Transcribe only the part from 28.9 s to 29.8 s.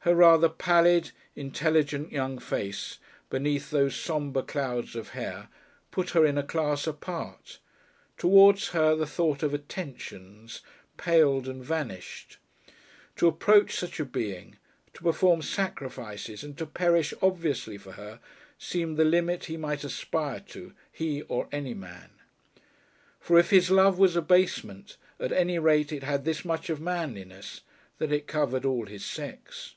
sex.